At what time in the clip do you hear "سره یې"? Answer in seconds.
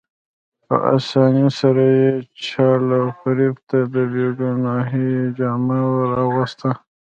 1.59-2.11